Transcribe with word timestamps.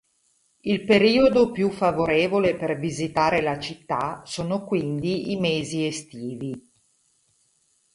Il 0.61 0.83
periodo 0.83 1.51
più 1.51 1.69
favorevole 1.69 2.55
per 2.55 2.79
visitare 2.79 3.39
la 3.39 3.59
città 3.59 4.23
sono 4.25 4.63
quindi 4.63 5.31
i 5.31 5.39
mesi 5.39 5.85
estivi. 5.85 6.71